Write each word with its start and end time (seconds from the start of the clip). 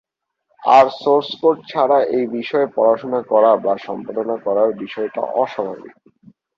আর 0.63 0.85
source 1.01 1.29
code 1.41 1.57
ছাড়া 1.67 1.97
এই 2.17 2.25
বিষয়ে 2.37 2.67
পড়াশোনা 2.75 3.19
করা 3.23 3.51
বা 3.57 3.73
সম্পাদনা 3.87 4.35
করার 4.45 4.69
বিষয়টি 4.83 5.19
অস্বাভাবিক। 5.35 5.95